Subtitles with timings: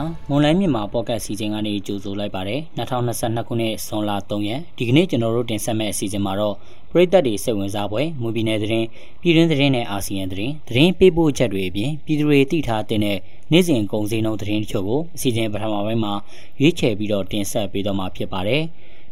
[0.00, 6.54] ပါခင်ဗျာမွန်လိုင်းမြန်မာပေါ့ကတ်စီစဉ်ကနေကြိုဆိုလိုက်ပါတယ်2022ခုနှစ်ဇွန်လ3ရက်ဒီကနေ့ကျွန်တော်တို့တင်ဆက်မယ့်အစီအစဉ်မှာတော့
[6.90, 8.86] ပရိသတ်တွေစိတ်ဝင်စားပွဲမူပြည်နယ်သတင်း
[9.20, 16.12] ပြည်တွင်းသတင်းနဲ့အာဆီယံသတင်းသတင်းပေးပို့ချက်တွေအပြင်ပြည်သူတွေသိထားတဲ့နေ့စဉ်ကုန်စည်နှုန်းသတင်းတချို့ကိုအစီအစဉ်ပထမပိုင်းမှာ
[16.60, 18.62] ရွေးချယ်ပြီးတော့တင်ဆက်ပေးတော့မှာဖြစ်ပါတယ်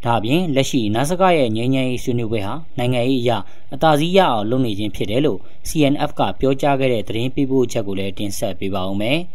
[0.04, 3.38] ဒါအပြင်လက်ရှိနာဆကရဲ့ငြိမ်းချမ်းရေးဆွေးနွေးပွဲဟာနိုင်ငံရေးအရာ
[3.74, 9.18] အသာစီးရအောင်လုပ်နေခြင်းဖြစ်တယ်လို့ CNF ကပြောကြားခဲ့တဲ့သတင်းပေးပို့ချက်ကိုလည်းတင်ဆက်ပေးပါဦးမယ်။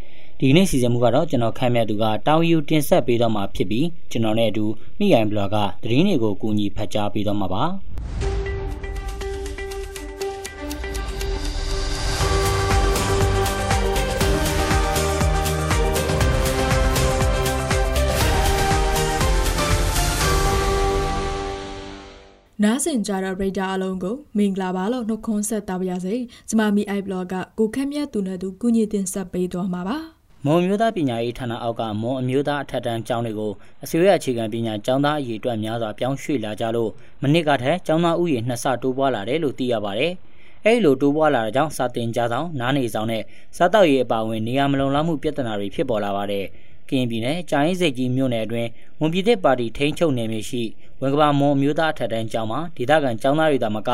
[0.45, 4.65] ဒီနေ့စီစဉ်မှုကတော့ကျွန်တော်ခမ်းမြတ်သူကတောင်ယူတင်ဆက်ပေးတော့မှာဖြစ်ပြီးကျွန်တော်နဲ့အတူ
[4.99, 7.63] မိရိုင်ဘလော့ကသတင်းတွေကိုကူညီဖတ်ကြားပေးတော့မှာပါ
[22.63, 26.15] နားဆင်ကြတဲ့ရိတာအလုံးကိုမင်္ဂလာပါလို့နှုတ်ခွန်းဆက်တာပါရစေ။
[26.49, 29.99] ကျမမီအိုက်ဘလော့ကကိုခက်မြတ်သူနဲ့သူကုညီတင်ဆက်ပေးသွားမှာပါ။
[30.47, 33.51] မွန်မျိုးသားပညာရေးဌာနအောက်ကမွန်အမျိုးသားအထက်တန်းကျောင်းတွေကို
[33.83, 36.91] အစိုးရအခြေခံပညာကျောင်းသားအရေးအတွက်များစွာပြောင်းရွှေ့လာကြလို့
[37.21, 40.11] မနစ်ကထက်ကျောင်းသားဥယျာဉ်နှစ်ဆတိုးပွားလာတယ်လို့သိရပါတယ်။
[40.65, 43.23] အဲဒီလိုတိုးပွားလာတဲ့ကြောင့်စာတင်ကြားဆောင်နားနေဆောင်နဲ့
[43.57, 46.45] စားတောက်ရေးအပါအဝင်နေရာမလုံလောက်မှုပြဿနာတွေဖြစ်ပေါ်လာပါတယ်။
[46.89, 50.63] ကရင်ပြည်နယ်ကြာရင်စိတ်ကြီးမြို့နယ်အတွင်းဝန်ပြည်သစ်ပါတီထိန်းချုပ်နယ်မြေရှိ
[51.01, 53.89] ဝန်ကဘာမွန်အမျိုးသားအထက်တန်းကျောင်းမှာဒေသခံကျောင်းသားတွေသာမက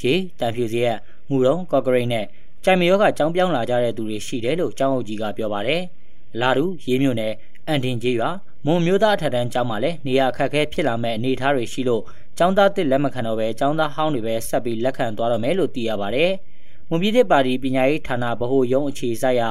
[0.00, 0.98] ရေတန်ဖြူစရက်
[1.30, 2.24] ငူတုံကော့ကရိတ်နဲ့
[2.64, 5.82] ကြိုင်မရောကကျောင်းပြောင်းလာကြတဲ့သူတွေရှိတယ်လို့ကျောင်းအုပ်ကြီးကပြောပါတယ်။
[6.40, 7.32] လာတူရေးမြို့နယ်
[7.66, 8.30] အန်တင်ကြီးရွာ
[8.66, 12.02] မွန်မျိုးသားအထက်တန်းကျောင်းမှာလည်းနေရာအခက်အခဲဖြစ်လာမဲ့အနေအထားတွေရှိလို့
[12.38, 16.30] ကျောင်းသားတစ်လက်မခံတော့ပဲကျောင်းသားဟောင်းတွေပဲဆက်ပြီးလက်ခံသွားတော့မယ်လို့သိရပါတယ်။
[16.88, 19.50] မွန်ပြည်သစ်ပါတီပညာရေးဌာနဗဟိုရုံးအခြေစိုက်ရာ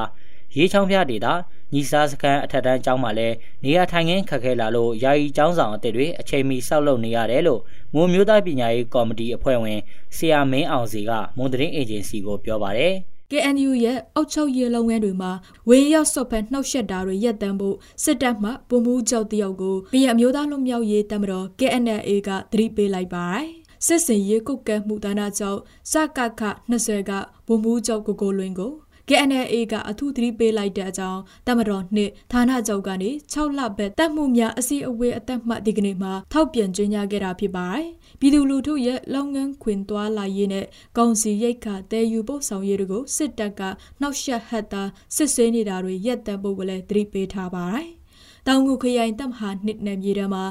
[0.56, 1.32] ရေးချောင်းပြဒေတာ
[1.74, 7.60] ညီစားစခန်းအထက်တန်းကျောင်းမှာလည်းနေရာထိုင်ခင်းခက်ခဲလာလို့ယာယီကျောင်းဆောင်အသစ်တွေအချိန်မီဆောက်လုပ်နေရတယ်လို့
[7.94, 9.80] မွန်မျိုးသားပညာရေးကော်မတီအဖွဲ့ဝင်
[10.16, 12.94] ဆရာမင်းအောင်စီကမွန်တရင်အေဂျင်စီကိုပြောပါတယ်။
[13.30, 15.32] KNU ရဲ့အောက်ချုပ်ရေးလုပ်ငန်းတွေမှာ
[15.68, 23.46] ဝေရောက်စော့ဖက်နှောက်ယှက်တာတွေရပ်တန့်ဖို့စစ်တပ်မှပုံမှုကြောက်တယောက်ကိုပြည်အမျိုးသားလွတ်မြောက်ရေးတပ်မတော် KNLA ကသတိပေးလိုက်ပါတယ်။
[23.86, 25.60] စစ်စင်ရေးကုတ်ကဲမှုဒါနကြောင့်
[25.90, 27.12] စကခ20က
[27.46, 28.72] ပုံမှုကြောက်ကိုကိုလွင်ကို
[29.10, 37.86] KNLA ကအထူးသတိပေးလိုက်တဲ့အကြောင်းတမတော်နှစ်ဌာနချုပ်ကနေ6လပဲတက်မှုများအစီအဝေးအသက်မှဒီကနေ့မှာထောက်ပြန်ကြေညာခဲ့တာဖြစ်ပါတယ်။
[38.20, 40.66] ပြည်သူလူထုရဲ့လုပ်ငန်းခွင်သွားလာရေးနဲ့
[40.96, 43.62] ကောင်စီရိတ်ခတဲယူပို့ဆောင်ရေးတွေကိုစစ်တပ်က
[44.00, 44.82] နှောက်ယှက်ဟက်တာ
[45.16, 47.88] စစ်ဆေးနေတာတွေရပ်တန့်ဖို့ကလည်းသတိပေးထားပါတယ်။
[48.46, 50.44] တောင်ငူခရိုင်တပ်မဟာနှစ်နယ်မြေထဲမှာ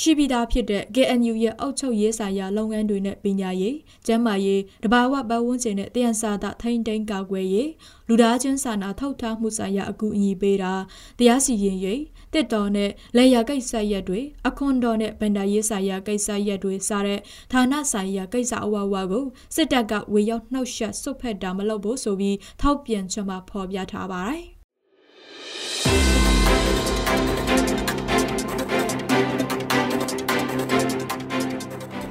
[0.00, 3.74] ရှိပြီးသားဖြစ်တဲ့ KNU ရဲ့အုပ်ချုပ်ရေးဆိုင်ရာလုပ်ငန်းတွေနဲ့ပညာရေး၊
[4.06, 7.68] ကျန်းမာရေး၊တဘာဝပတ်ဝန်းကျင်နဲ့တရားစာသထိန်းသိမ်းကာကွယ်ရေး၊
[8.08, 10.72] လူသားချင်းစာနာထောက်ထားမှုဆိုင်ရာအကူအညီပေးတာ
[11.18, 12.00] တရားစီရင်ရေး
[12.32, 17.20] တစ်တော်နဲ့လက်ရကိစ္စရက်တွေအခွန်တော်နဲ့ဗန္ဒာရေးဆိုင်ရာကိစ္စရက်တွေစတဲ့
[17.52, 19.24] ဌာနဆိုင်ရာကိစ္စအဝဝကို
[19.54, 26.33] စစ်တပ်ကဝေရောက်နှောက်ယှက်ဆုတ်ဖက်တာမလုပ်ဖို့ဆိုပြီးထောက်ပြန်ချက်မှာဖော်ပြထားပါတယ်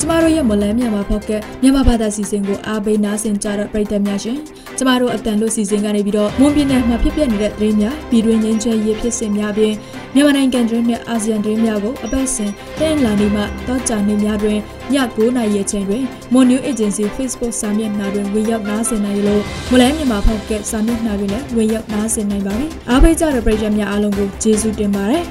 [0.04, 1.32] ကျမတို့ရဲ့မလန်းမြန်မာဖောက်က
[1.62, 4.38] မြန်မာဘာသာစီစဉ်ကိုအားပေးနားဆင်ကြတဲ့ပရိသတ်များရှင်
[4.78, 9.74] ကျမတို့အတန်လို့စီစဉ်ကနေပြီးတော့မွန်ပြည်နယ်မှာဖြစ်ပျက်နေတဲ့သတင်းများပြည်တွင်းငင်းချဲရေးဖြစ်စဉ်များပြင်
[10.16, 14.60] မြန်မာနိုင်ငံတွင်းနဲ့အာဆီယံတွင်းများကိုအပတ်စဉ်တင်လာနေမှတောကြနေများတွင်ည
[15.16, 16.04] 9:00နာရီချိန်တွင်
[16.34, 25.26] Mon New Agency Facebook စာမျက်နှာတွင်ဝင်ရောက်နားဆင်နိုင်လို့မလန်းမြန်မာဖောက်ကစာမျက်နှာတွင်လည်းဝင်ရောက်နားဆင်နိုင်ပါပြီအားပေးကြတဲ့ပရိသတ်များအားလုံးကိုကျေးဇူးတင်ပါတယ်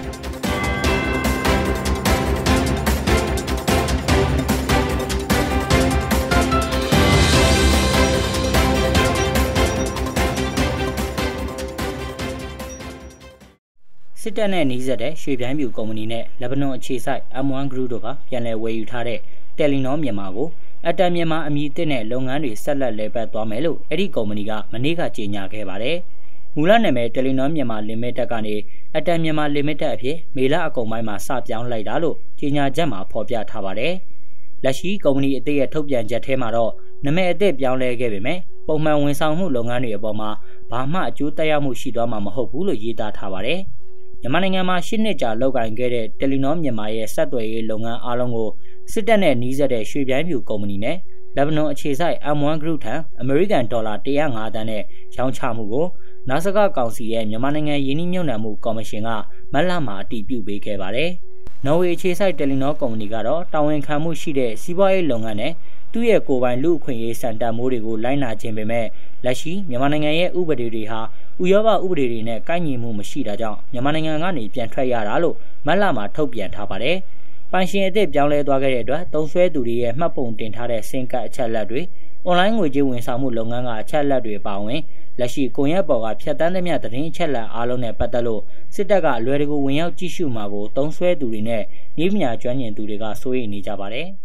[14.25, 19.19] စစ်တပ်နဲ့နှီးစပ်တဲ့ရွှေပြိုင်းပြူကုမ္ပဏီနဲ့လက်ဘနွန်အခြေစိုက် M1 Group တို့ကပြန်လည်ဝယ်ယူထားတဲ့
[19.59, 20.49] တယ်လီနောမြန်မာကို
[20.89, 25.97] အတန်မြန်မာအမည်အသစ်နဲ့လုပ်ငန်းတွေဆက်လက်လည်ပတ်သွားမယ်လို့အဲ့ဒီကုမ္ပဏီကမနေ့ကကြေညာခဲ့ပါတယ်။
[26.57, 28.55] မူလနာမည်တယ်လီနောမြန်မာလီမိတက်ကနေ
[28.97, 33.93] အတန်မြန်မာလီမိတက်အဖြစ်မေလအကုန်ပိုင်းမှာစပြောင်းလိုက်တာလို့ကြေညာချက်မှာဖော်ပြထားပါတယ်။
[34.65, 36.73] လက်ရှိကုမ္ပဏီအသစ်ရဲ့ထုတ်ပြန်ချက်ထဲမှာတော့
[37.05, 40.31] နာမည်အသစ်ပြောင်းလဲခဲ့ပေမဲ့ပုံမှန်ဝန်ဆောင်မှုလုပ်ငန်းတွေအပေါ်မှာ
[40.71, 43.61] ဘာမှအကျိုးသက်ရောက်မှုရှိသွားမှာမဟုတ်ဘူးလို့ရေးသားထားပါတယ်။
[44.23, 48.51] မြန်မာနိုင်ငံမှာ၈နှစ်ကြာလုပ်ကိုင်ခဲ့တဲ့တယ်လီနောမြန်မာရဲ့ဆက်သွယ်ရေးလုပ်ငန်းအားလုံးကို
[48.93, 50.97] စစ်တပ်နဲ့နှီးစပ်တဲ့ရွှေပြိုင်းဖြူကုမ္ပဏီနဲ့
[51.37, 54.83] လက်ဘနွန်အခြေစိုက် M1 Group ထံအမေရိကန်ဒေါ်လာ105တန်းနဲ့
[55.17, 55.87] ရောင်းချမှုကို
[56.29, 59.11] နာဆကကောင်စီရဲ့မြန်မာနိုင်ငံယင်းနှိမ့်မြုံနယ်မှုကော်မရှင်က
[59.53, 61.11] မတ်လမှာအတည်ပြုပေးခဲ့ပါတယ်။
[61.67, 65.53] နော်ဝေအခြေစိုက်တယ်လီနောကုမ္ပဏီကတော့တာဝန်ခံမှုရှိတဲ့စီးပွားရေးလုပ်ငန်းနဲ့
[65.93, 68.87] သူ့ရဲ့ကိုယ်ပိုင်လူအခွင့်အရေးစံတန်မိုးတွေကိုလိုက်နာခြင်းပေမဲ့
[69.25, 71.01] လက်ရှိမြန်မာနိုင်ငံရဲ့ဥပဒေတွေဟာ
[71.41, 75.37] ဥရောပဥပဒေတွေနဲ့ကိုက်ညီမှုမရှိတာကြောင့်မြန်မာနိုင်ငံကနေပြန်ထွက်ရတာလို့
[75.67, 76.97] မတ်လမှာထုတ်ပြန်ထားပါတယ်။
[77.53, 81.81] ပန်ရှင်အသစ်ပြောင်းလဲသွားခဲ့တဲ့အတွက်သုံးဆွဲသူတွေရဲ့မှတ်ပုံတင်ထားတဲ့စင်ကတ်အချက်လက်တွေ
[82.25, 84.81] အွန်လိုင်းငွေကြေးဝန်ဆောင်မှုလုပ်ငန်းကအချက်လက်တွေပါဝင်
[85.19, 88.43] လက်ရှိကွန်ရက်ပေါ်ကဖြတ်တန်းသမျှသတင်းအချက်အလက်အားလုံးနဲ့ပတ်သက်လို့
[88.75, 91.63] စစ်တပ်ကအလွယ်တကူဝင်ရောက်ကြည့်ရှုမှာကိုတုံးဆွဲသူတွေနဲ့
[92.05, 94.09] ဤပညာကျွမ်းကျင်သူတွေကစိုးရိမ်နေကြပါတယ်။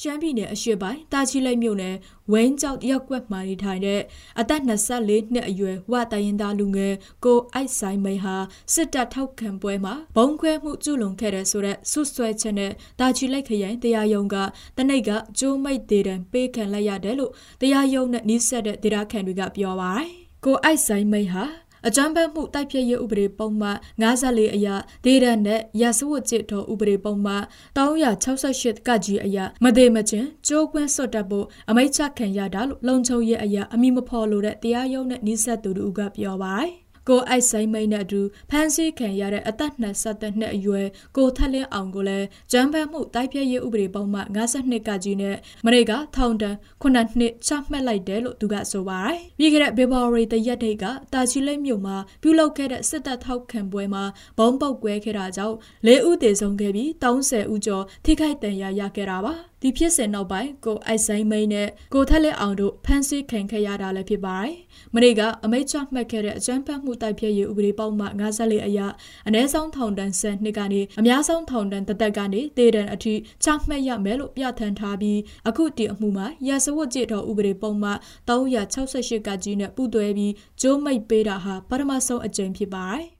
[0.00, 1.96] ရှမ်းပြည်နယ်အရှေ့ပိုင်းတာချီလိတ်မြို့နယ်
[2.32, 4.00] ဝင်းကျောက်ရက်ကွက်မှာနေထိုင်တဲ့
[4.40, 6.94] အသက်24နှစ်အရွယ်ဝတရင်သားလူငယ်
[7.24, 8.36] ကိုအိုက်ဆိုင်မိန်ဟာ
[8.74, 14.36] စစ်တပ်ထောက်ခံပွဲမှာဘုံခွဲမှုကျူးလွန်ခဲ့တဲ့ဆိုတဲ့ဆွဆွဲချက်နဲ့တာချီလိတ်ခရိုင်တရားရုံးက
[14.76, 21.44] တနိတ်ကကျိုးမိတ်သေးတယ်ပေးခံလိုက်ရတယ်လို့တရားရုံးနဲ့နှိစက်တဲ့ဒေတာခန်တွေကပြောပါတယ်ကိုအိုက်ဆိုင်မိန်ဟာ
[21.86, 24.68] အကြမ်းဖက်မှုတိုက်ဖျက်ရေးဥပဒေပုံမှန်54အရ
[25.04, 27.42] ဒေဒန်နဲ့ရာဇဝတ်ကျစ်တော်ဥပဒေပုံမှန်
[27.76, 38.20] 368ကကြီးအရမသေးမချင်းကြိုးကွင်းစွတ်တက်ဖို့အမိတ်ချခံရတာလို့လုံချုံရဲ့အရာအမိမဖော်လို့တဲ့တရားရုံးနဲ့နှိစက်သူတို့ကပြောပါတယ် ကိုအိုက်ဆိုင်မိန်နဲ့အတူ
[38.50, 40.86] ဖမ်းဆီးခံရတဲ့အသက်22နှစ်အရွယ်
[41.16, 54.04] ကိုထက်လင်းအောင်ကိုလည်းကြမ်းဖက်မှုတိုက်ဖျက်ရေးဥပဒေပုံမှ52ကကြီးနဲ့မရိကထောင်ဒဏ်9နှစ်ချမှတ်လိုက်တယ်လို့သူကဆိုပါတယ်။ပြီးခဲ့တဲ့ဖေဖော်ဝါရီတရက်ဒိတ်ကတာချီလိတ်မြို့မှာပြုလုပ်ခဲ့တဲ့စစ်တပ်ထောက်ခံပွဲမှာ
[54.38, 55.56] ဘုံပုတ်ကွဲခဲ့တာကြောင့်
[55.86, 64.54] ၄ဦးသေဆုံးခဲ့ပြီး30ဦးကျော်ထိခိုက်ဒဏ်ရာရခဲ့တာပါ။ဒီဖြစ်စဉ်နောက်ပိုင်းကိုအိုက်ဆိုင်မိန်နဲ့ကိုထက်လက်အောင်တို့ဖမ်းဆီးခံခဲ့ရတာလည်းဖြစ်ပါတယ်။
[64.94, 68.06] မနေ့ကအမိတ်ချမှတ်ခဲ့တဲ့အကြမ်းဖက်မှုတိုက်ဖျက်ရေးဥပဒေပေါက်မှ
[68.36, 68.80] 54အရ
[69.26, 73.14] အ ਨੇ ဆုံးထောင်ဒဏ်10နှစ်ကနေအများဆုံးထောင်ဒဏ်တစ်သက်ကနေတေဒဏ်အထိ
[73.44, 77.90] ချမှတ်ရမယ်လို့ပြဋ္ဌာန်းထားပြီးအခုတည်အမှုမှာရာဇဝတ်ကြေတော်ဥပဒေပုံမှ
[78.28, 83.15] 368ကကြီးနဲ့ပူးတွဲပြီးကျိုးမိတ်ပေးတာဟာပထမဆုံးအကြိမ်ဖြစ်ပါတယ်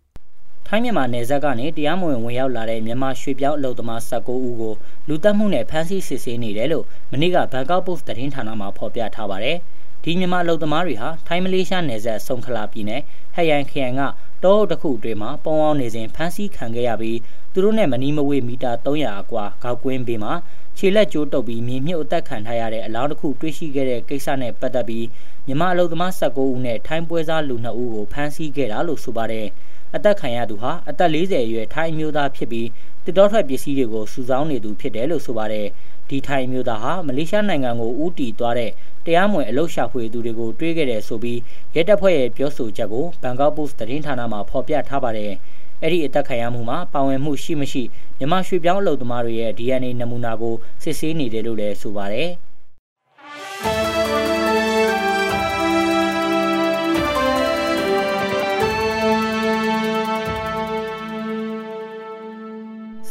[0.69, 4.75] ထိုင်းမြန်မာနယ်စပ်ကနေတရားမဝင်ဝင်ရောက်လာတဲ့မြန်မာရွှေပြောင်းအလုပ်သမား19ဦးကို
[5.09, 9.57] လူတက်မှုနဲ့ဖမ်းဆီးစစ်ဆေးနေတယ်လို့မနေ့ကဘန်ကောက်ပို့စ်သတင်းဌာနမှဖော်ပြထားပါတယ်။
[10.05, 13.03] ဒီမြန်မာအလုပ်သမားတွေဟာထိုင်းမလေးရှားနယ်စပ်ဆုံခလာပြည်နယ်
[13.35, 14.03] ဟယန်ခရိုင်က
[14.45, 17.19] တောအုပ်တစ်ခုအတွင်းမှာပုံအောင်နေစဉ်ဖမ်းဆီးခံခဲ့ရပြီး
[17.53, 20.33] သူတို့နဲ့မနီးမဝေးမီတာ300အကွာဂေါက်ကွင်းဘေးမှာ
[20.77, 25.07] ခြေလက်ကျိုးတုပ်ပြီးမြေမြုပ်အသက်ခံထားရတဲ့အလောင်းတစ်ခုတွေ့ရှိခဲ့တဲ့ကိစ္စနဲ့ပတ်သက်ပြီး
[25.47, 29.49] မြန်မာအလုပ်သမား19ဦးနဲ့ထိုင်းပွဲစားလူ2ဦးကိုဖမ်းဆီးခဲ့တာလို့ဆိုပါတယ်။
[29.95, 32.69] အသက်ခံရသူဟာအသက်40အရွယ်ထိုင်းမျိုးသားဖြစ်ပြီး
[33.05, 35.67] တစ်တော်ထွက်ပစ္စည်းတွေကိုစုဆောင်းနေသူဖြစ်တယ်လို့ဆိုပါတယ်
[36.09, 38.71] ဒီထိုင်းမျိုးသားဟာမလေးရှားနိုင်ငံကိုဦးတည်သွားတဲ့
[39.07, 41.39] တရားမဝင်အလုပ်ရှာဖွေသူတွေကိုတွေးခဲ့တယ်ဆိုပြီး
[41.75, 45.33] ရဲတပ်ဖွဲ့ရဲ့ပြောဆိုချက်ကိုဘန်ကောက်ပို့စ်သတင်းဌာနမှဖော်ပြထားပါတယ်
[45.83, 47.83] အဲ့ဒီအသက်ခံရမှုမှာပါဝင်မှုရှိမရှိ
[48.19, 52.31] မြန်မာရွှေပြောင်းအလုပ်သမားတွေရဲ့ DNA နမူနာကိုစစ်ဆေးနေတယ်လို့လည်းဆိုပါတယ်။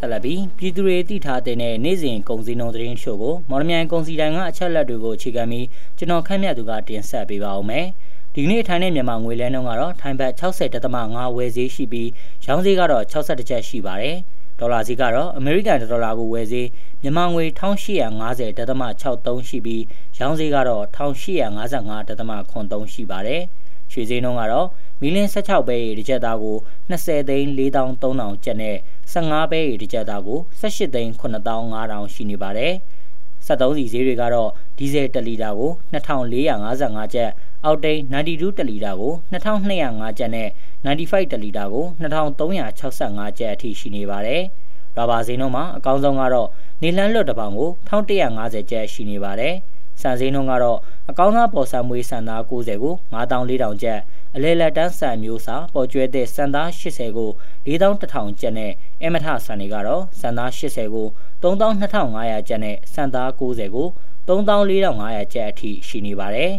[0.06, 5.66] ဆက်လက်ပြီးပြည်သူတွေသိထားတဲ့နေ့စဉ်ကုန်စည်နှုန်းသတင်းချို့ကိုမော်လမြိုင်ကုန်စည်တိုင်းကအချက်လက်တွေကိုအခြေခံပြီး
[5.98, 7.86] ကျွန်တော်ခန့်မှတ်သူကတင်ဆက်ပေးပါဦးမယ်။
[8.34, 12.10] ဒီကနေ့ထိုင်းနဲ့မြန်မာငွေလဲနှုန်းကတော့ထိုင်းဘတ်60.5ဝယ်ဈေးရှိပြီး
[12.46, 14.18] ရောင်းဈေးကတော့62ကျပ်ရှိပါတယ်။
[14.60, 16.68] ဒေါ်လာဈေးကတော့အမေရိကန်ဒေါ်လာကိုဝယ်ဈေး
[17.02, 19.84] မြန်မာငွေ1850.63ရှိပြီး
[20.20, 23.42] ရောင်းဈေးကတော့1855.83ရှိပါတယ်။
[23.92, 24.68] ရွှေဈေးနှုန်းကတော့
[25.02, 26.58] မီလင်း16ပဲတစ်ကျပ်သားကို
[26.90, 28.76] 20သိန်း4300ကျပ်နဲ့
[29.14, 32.74] 15ပဲတစ်ကျပ်သားကို18သိန်း9500ရှိနေပါတယ်။
[33.48, 37.30] 73စီဈေးတွေကတော့ဒီဇယ်1လီတာကို2455ကျပ်
[37.66, 40.50] အောက်တိန်92တလီတာကို2205ကျပ်နဲ့
[40.86, 44.42] 95တလီတာကို2365ကျပ်အထိရှိနေပါတယ်။
[44.98, 46.50] ရာဘာဈေးနှုန်းမှာအကောင်းဆုံးကတော့
[46.82, 49.54] နေလန်းလွတ်တစ်ပေါင်ကို1150ကျပ်ရှိနေပါတယ်။
[50.02, 50.80] စံဈေးနှုန်းကတော့
[51.10, 54.00] အကောင်းစားပေါ်ဆံမွေးစံသား90ကို9400ကျပ်
[54.38, 57.32] အလဲလက်တန်းဆန်မျိုးစာပေါ်ကျွဲတဲ့စံသား80ကို
[57.68, 58.72] 4100ကျပ်နဲ့
[59.04, 61.08] အမထဆန်တွေကတော့စံသား80ကို
[61.44, 63.88] 32,500ကျပ်နဲ့စံသား90ကို
[64.28, 66.52] 34,500ကျပ်အထိရှိနေပါတယ်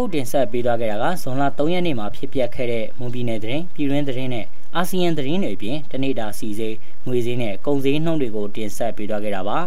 [0.00, 6.76] ခုတင်ဆက်ပေးသွားခဲ့တာကဇွန်လ3ရက်နေ့မှာဖြစ်ပျက်ခဲ့တဲ့မွန်ပြည်နယ်သတင်းပြည်တွင်းသတင်းနဲ့အာဆီယံသတင်းတွေအပြင်တနေ့တာစီစေး
[7.06, 9.58] ငွေစည်းနဲ့ကုန်စည်နှုန်းတွေကိုတင်ဆက်ပေးသွားခဲ့တာပါ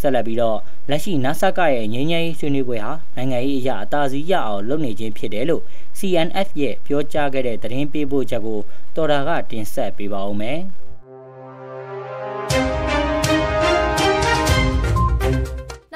[0.00, 0.58] ဆက်လက်ပြီးတော့
[0.90, 5.62] လက်ရှိ NASA ကရဲ့ငြိမ်းချမ်းရေးဆွေးနွေးပွဲဟာနိုင်ငံရေးအရာအသာစီးရအောင်လုပ်နေခြင်းဖြစ်တယ်လို့
[5.98, 8.60] CNF ရဲ့ပြောကြားခဲ့တဲ့သတင်းပေးပို့ချက်ကို
[8.96, 10.60] တော်တာကတင်ဆက်ပေးပါဦးမယ်။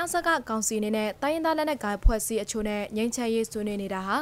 [0.04, 4.16] နောက်ဆက်ကကောင်စီအနေနဲ့တိုင်းရင်းသားလက်နက်ကိုင်ဖွဲ့စည်းအချို့နဲ့ငြိမ်းချမ်းရေးဆွေးနွေးနေတာဟာ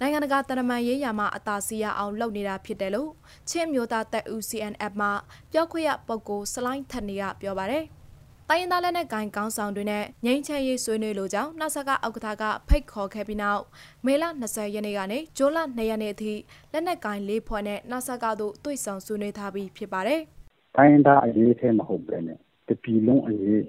[0.00, 3.10] နိုင်ငံတကာတရမန်ရေးရာမှာအသာစီးရအောင်လုပ်နေတာဖြစ်တယ်လို့
[3.48, 5.08] ချင်းမျိုးသားတပ်ဦး CNF မှ
[5.52, 7.84] ပြောခွင့်ရပုဂ္ဂိုလ်စလိုင်းထက်နေကပြောပါတယ်။
[8.48, 13.62] တိုင်းရင်းသားလက်နက်ကိုင်ကောင်းဆောင်တွေနဲ့ငြိမ်းချမ်းရေးဆွေးနွေးလိုကြောင်းနောက်ဆက်ကအောက်ကထာကဖိတ်ခေါ်ခဲ့ပြီးနောက်
[14.06, 16.32] မေလ20ရက်နေ့ကနေဂျိုလ2ရက်နေ့အထိ
[16.72, 20.20] လက်နက်ကိုင်၄ဖွဲ့နဲ့နောက်ဆက်ကတို့တွေ့ဆုံဆွေးနွေးထားပြီးဖြစ်ပါတယ်။
[20.76, 23.62] တိုင်းရင်းသားအရေးထဲမဟုတ်ပဲနဲ့တပြည်လုံးအရေး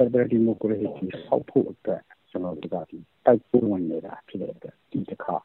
[0.00, 5.36] ဖက်ဒရယ်ဒီမိုကရေစီဆောက်ဖို့အတွက်ကျွန်တော်တို့ကဒီတိုက်ပွဲဝင်နေတာဖြစ်တဲ့အတွက်ဒီတစ်ခါ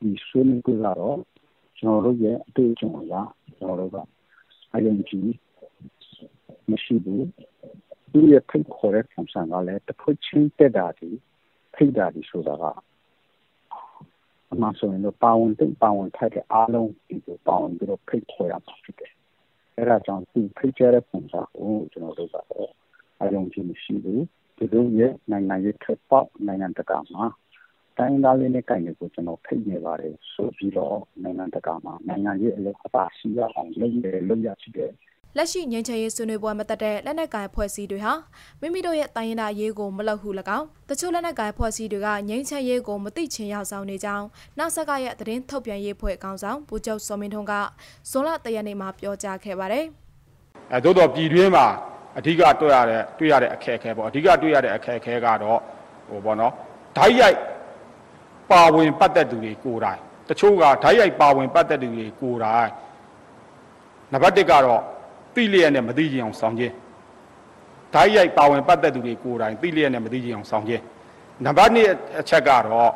[0.00, 1.18] ဒီဆွေးနွေးကြတော့
[1.78, 3.14] ကျွန်တော်တို့ရဲ့အတွေ့အကြုံအရ
[3.58, 3.96] ကျွန်တော်တို့က
[4.74, 5.28] အယုံကြည်
[6.70, 7.26] မရှိဘူး
[8.12, 11.08] သူရဲ့ဖိတ်ခေါ်တဲ့ပုံစံကလည်းတစ်ဖွဲ့ချင်းတက်တာဒီ
[11.74, 12.64] ဖိတ်တာဒီဆိုတာက
[14.52, 19.12] အမှန်ဆိုရင်တော့ပါဝင်တဲ့ပါဝင်ထိုက်တဲ့အားလုံးဒီကိုပါဝင်ပြီးတော့ဖိတ်ခေါ်ရမှာဖြစ်တယ်
[19.76, 22.70] အဲဒါကြောင့်ဒီဖိတ်ကြတဲ့ပုံစံကိုကျွန်တော်တို့ကတော့
[23.22, 24.22] အယုံကြည်မရှိဘူး
[24.56, 27.24] ဒီလိုရဲ့နိုင်ငံရေးထက်ပေါက်နိုင်ငံတကာမှာ
[27.98, 34.92] တိုင်းသားလေးနဲ့ကိုင်တွေကိုကျွန်တော်ဖိတ်နေပါတယ်ဆိုပြီးတော့နိုင်ငံတကာမှာနိုင်ငံရေးအလုပ်အပါရှိရအောင်လုပ်ရလုပ်ရရှိတယ်
[35.36, 38.14] လက်ရှိငြိမ်းချမ်းရေးဆွေးနွေးပွဲမတက်တဲ့လက်နက်ကိုင်ဖွဲ့စည်းတွေဟာ
[38.60, 44.26] မိမိတို့ရဲ့တိုင်းရင်းသားရေးကိုမလုပ်ဟု၎င်းတချို့လက်နက်ကိုင်ဖွဲ့စည်းတွေကငြိမ်းချမ်းရေးကိုမသိချင်ရောက်ဆောင်နေကြောင်း
[44.58, 47.54] နောက်ဆက်ကရဲ့သတင်းထုတ်ပြန်ရေးဖွဲ့ခေါင်းဆောင်ဗိုလ်ချုပ်စောမင်းထွန်းက
[48.10, 49.84] ဇွန်လတရက်နေ့မှာပြောကြားခဲ့ပါတယ်။
[50.72, 51.66] အဲသို့တော်ပြည်တွင်းမှာ
[52.18, 55.60] အဓိကတွေ့ရတဲ့တွေ့ရတဲ့အခက်အခဲပေါ့အဓိကတွေ့ရတဲ့အခက်အခဲကတော့
[56.08, 56.52] ဟိုပေါ့နော်
[56.96, 57.38] ဓာတ်ရိုက်
[58.50, 62.70] ပါဝင်ပတ်သက်သူတွေကိုယ်တိုင်တချို့ကဓာတ်ရိုက်ပါဝင်ပတ်သက်သူတွေကိုယ်တိုင်
[64.12, 64.82] နံပါတ်1ကတော့
[65.34, 66.74] သိလျက်နဲ့မသိကြအောင်ဆောင်ခြင်း
[67.94, 70.82] ဓာတ်ရိုက်ပါဝင်ပတ်သက်သူတွေကိုယ်တိုင်သိလျက်နဲ့မသိကြအောင်ဆောင်ခြင်း
[71.44, 72.90] နံပါတ်2အချက်ကတော့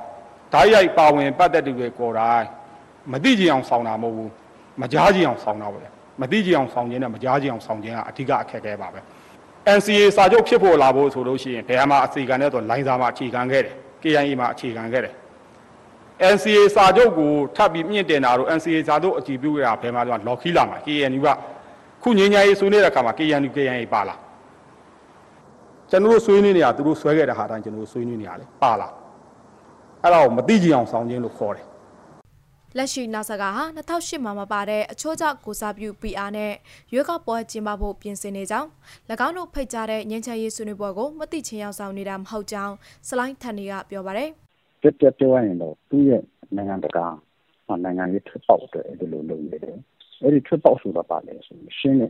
[0.52, 2.46] ဓာတ်ရိုက်ပါဝင်ပတ်သက်သူတွေကိုယ်တိုင်
[3.12, 4.30] မသိကြအောင်ဆောင်တာမဟုတ်ဘူး
[4.80, 9.00] မကြားကြအောင်ဆောင်တာပဲ မသိကြအောင်ဆောင်ခြင်းနဲ့မကြားကြအောင်ဆောင်ခြင်းကအဓိကအခက်အခဲပါပဲ
[9.76, 15.14] NCA စာချုပ်ဖြစ်ဖို့လာဖို့ဆိုလို့ရှိရင်ဘယ်မှာအခြေခံတဲ့ဆိုလိုင်းစာမှာအခြေခံခဲ့တယ် KIA မှာအခြေခံခဲ့တယ်
[16.34, 21.28] NCA စာချုပ်ကိုထပ်ပြီးမြင့်တင်တာတို့ NCA စာချုပ်အကြည့်ပြုရတာဘယ်မှာတော့လော်ခီလာမှာ KNU က
[22.02, 24.14] ခုငင်းညာရေးဆွေးနွေးတဲ့အခါမှာ KNU KNA ပါလာ
[25.90, 28.88] ကျွန်တော်တို့ဆွေးနွေးနေတာသူတို့ဆွဲခဲ့တဲ့ဟာတိုင်းကျွန်တော်တို့ဆွေးနွေးနေရလေပါလာ
[30.02, 31.66] အဲ့ဒါကိုမသိကြအောင်ဆောင်ခြင်းလို့ခေါ်တယ်
[32.78, 36.52] လက်ရှိနာဆာကဟာ2008မှာမပါတဲ့အချိုးကျကိုစားပြု PR နဲ့
[36.92, 38.68] ရွေးကောက်ပွဲကျင်းပဖို့ပြင်ဆင်နေကြောင်း၎
[39.26, 42.74] င်းတို့ဖိတ်ကြားတဲ့ငင်းချရေးဆွေးနွေးပွဲကိုမသိချင်ရောက်ဆောင်နေတာမဟုတ်ကြောင်း
[43.08, 44.28] စလိုင်းထန်နေကပြောပါတယ်။
[44.82, 46.22] ပြပြပြောရရင်တော့သူ့ရဲ့
[46.56, 47.06] နိုင်ငံတကာ
[47.84, 49.76] နိုင်ငံရေးထွက်ပေါက်အတွက်အဲ့ဒီလိုလုပ်နေတယ်။
[50.22, 52.08] အဲ့ဒီထွက်ပေါက်ဆိုတာပါလေဆိုရှင်းနေ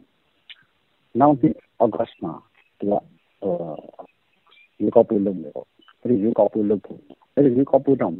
[1.20, 1.52] နောက်ပြီး
[1.84, 2.34] August မှာ
[2.78, 2.94] သူက
[3.40, 3.54] ဟို
[4.80, 5.66] ရွေးကောက်ပွဲလုပ်နေတော့
[6.00, 7.00] အဲ့ဒီရွေးကောက်ပွဲလုပ်ဖို့
[7.34, 8.14] အဲ့ဒီရွေးကောက်ပွဲတော့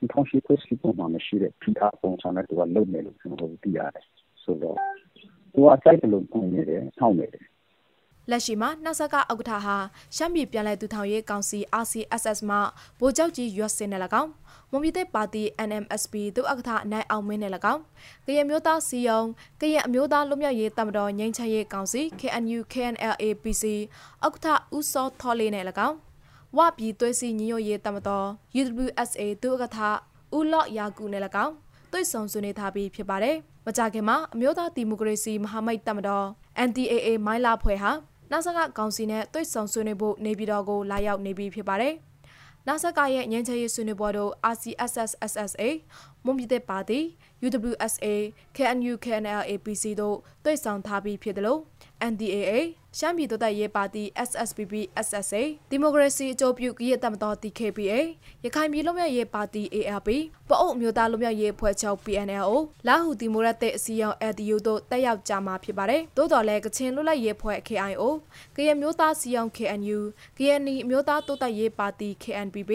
[0.00, 4.04] မှာထောင်ရှိခွစီပုံမှာမရှိတဲ့ ဖိအားပုံစံနဲ့သူကလုပ်နေလို့ကျွန်တော်တို့သိရတယ်
[4.42, 4.76] ဆိုတော့
[5.52, 7.44] သူကအစိုက်တယ်လို့ပုံနေတယ်ထောက်နေတယ်
[8.30, 9.76] လက်ရှိမှာနှဆက်ကဥက္ကဋ္ဌဟာ
[10.16, 12.58] ရှမ်းပြည်ပြည်လဲသူထောင်ရေးကောင်စီ RCSS မှ
[13.00, 14.30] ဗိုလ်ချုပ်ကြီးရွတ်စင်နဲ့၎င်း
[14.70, 17.82] မွန်ပြည်သက်ပါတီ NMSP သူဥက္ကဋ္ဌနိုင်အောင်မင်းနဲ့၎င်း
[18.26, 19.20] ကရင်မျိုးသားစီယုံ
[19.60, 23.64] ကရင်အမျိုးသားလူမျိုးရေးတမတော်ငြိမ်းချမ်းရေးကောင်စီ KNU KNLA PC
[24.26, 25.96] ဥက္ကဋ္ဌဦးစောထော်လေးနဲ့၎င်း
[26.56, 28.26] ဝပြည်သွေးစီညီညွတ်ရေးတမတော်
[28.60, 29.78] UWSA ဒုဥက္ကဋ္ဌ
[30.36, 31.54] ဦးလော့ယာကူနဲ့၎င်း
[31.92, 36.26] တွေ့ဆုံဆွေးနွေးထားပြီးဖြစ်ပါတယ်။မကြခင်မှာအမျိုးသားဒီမိုကရေစီမဟာမိတ်တမတော်
[36.68, 37.90] NDAA မိုင်းလာဖွဲ့ဟာ
[38.30, 41.94] နာဆကကောင်စီနဲ့တွေ့ဆုံဆွေးနွေးဖို့နေပြည်တော်ကိုလာရောက်နေပြီးဖြစ်ပါတယ်။
[42.68, 45.62] နာဆကရဲ့ငញ្ချရေးဆွေးနွေးပွဲတို့ RCSS SSA
[46.24, 47.00] မွန်ပြည်သက်ပါတီ
[47.44, 48.06] UWSA
[48.56, 51.60] KNU KNLAPC တို့တွေ့ဆုံထားပြီးဖြစ်တယ်လို့
[52.10, 52.52] NDAA
[52.98, 54.74] ရှမ်းပြည်တိုးတက်ရေးပါတီ SSPP
[55.06, 57.98] SSA ဒီမိုကရေစီအကျိုးပြုကရစ်တမတော် TKPA
[58.44, 60.08] ရခိုင်ပြည်လွတ်မြောက်ရေးပါတီ ARP
[60.48, 62.52] ပအုပ်မျိုးသားလွတ်မြောက်ရေးဖွဲ့ချုပ် PNLO
[62.86, 68.02] လာဟူဒီမိုရက်တစ်အစည်းအရုံး LDU တို့တက်ရောက်ကြမှာဖြစ်ပါတယ်။သို့တော်လည်းကချင်လွတ်လပ်ရေးဖွဲ့ KIO
[68.56, 69.98] ကရင်မျိုးသားစီယုံ KNU
[70.38, 72.70] ကရင်နီမျိုးသားတိုးတက်ရေးပါတီ KNPP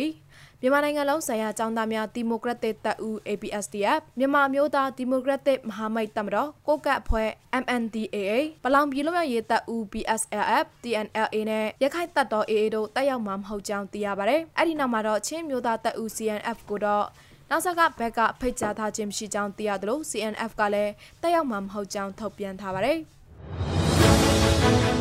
[0.61, 7.29] မြန်မာနိုင်ငံလုံးဆိုင်ရာចောင်းသားများဒီမိုကရက်တစ်တပ်ဦး ABSDF မြန်မာမျိုးသားဒီမိုကရက်တစ်မဟာမိတ်တပ်မတော်ကိုကတ်အဖွဲ့
[7.63, 8.31] MNDAA
[8.63, 17.05] ပလောင်ပြည်လွတ်မြောက်ရေးတပ်ဦး BSLF TNLA နဲ့ရခိုင်တပ်တော် AA တို့တက်ရောက်မှာမဟုတ်ကြောင်းသိရပါတယ်။အဲ့ဒီနောက်မှာတော့ချင်းမျိုးသားတပ်ဦး CNF ကိုတော့
[17.49, 22.97] နောက်ဆက်ကဘက်ကဖိတ်ကြားထားခြင်းမရှိကြောင်းသိရတယ်လို့ CNF ကလည်းတက်ရောက်မှာမဟုတ်ကြောင်းထုတ်ပြန်ထားပါတယ်။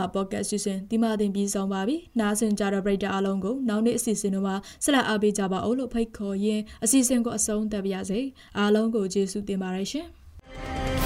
[0.00, 8.20] မလဲမြတ်မှာပေါ့ကတ်စီစဉ်ဒီမှာတင်ပြီးဆုံးပါပြီ။နားဆင်ကြတဲ့ပရိသတ်အားလုံးကိုနောက်နေ့အစီအစဉ်တွေမှာဆက်လက်အားပေးကြပါအောင်လို့ဖိတ်ခေါ်ရင်းအစီအစဉ်ကိုအဆုံးသတ်ပါရစေ။
[8.58, 10.06] အားလုံးကိုကျေးဇူးတင်ပါတယ်ရှင်။